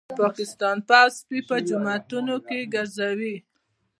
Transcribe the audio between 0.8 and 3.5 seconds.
پوځ سپي په جوماتونو کي ګرځوي